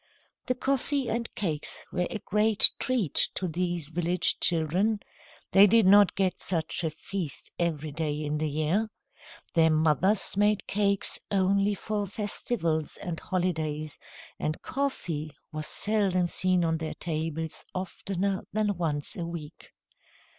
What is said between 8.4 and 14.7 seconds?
year. Their mothers made cakes only for festivals and holidays, and